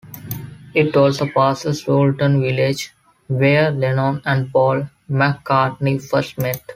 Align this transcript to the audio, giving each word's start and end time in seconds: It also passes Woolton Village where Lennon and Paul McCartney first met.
It 0.73 0.95
also 0.97 1.29
passes 1.29 1.83
Woolton 1.85 2.41
Village 2.41 2.91
where 3.27 3.69
Lennon 3.69 4.23
and 4.25 4.51
Paul 4.51 4.89
McCartney 5.07 6.01
first 6.03 6.39
met. 6.39 6.59